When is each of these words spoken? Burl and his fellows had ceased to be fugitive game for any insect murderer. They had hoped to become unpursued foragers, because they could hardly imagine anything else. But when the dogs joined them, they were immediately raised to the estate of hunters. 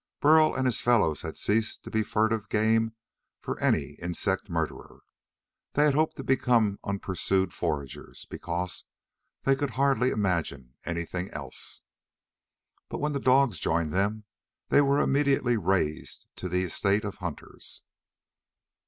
Burl 0.19 0.55
and 0.55 0.65
his 0.65 0.81
fellows 0.81 1.21
had 1.21 1.37
ceased 1.37 1.83
to 1.83 1.91
be 1.91 2.01
fugitive 2.01 2.49
game 2.49 2.95
for 3.39 3.59
any 3.59 3.91
insect 4.01 4.49
murderer. 4.49 5.01
They 5.73 5.85
had 5.85 5.93
hoped 5.93 6.17
to 6.17 6.23
become 6.23 6.79
unpursued 6.83 7.53
foragers, 7.53 8.25
because 8.27 8.85
they 9.43 9.55
could 9.55 9.69
hardly 9.77 10.09
imagine 10.09 10.73
anything 10.85 11.29
else. 11.29 11.81
But 12.89 12.97
when 12.97 13.11
the 13.11 13.19
dogs 13.19 13.59
joined 13.59 13.93
them, 13.93 14.23
they 14.69 14.81
were 14.81 14.99
immediately 15.01 15.55
raised 15.55 16.25
to 16.37 16.49
the 16.49 16.63
estate 16.63 17.03
of 17.03 17.17
hunters. 17.17 17.83